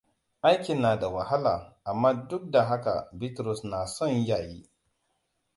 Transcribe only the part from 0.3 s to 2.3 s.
Aikin na da wahala, amma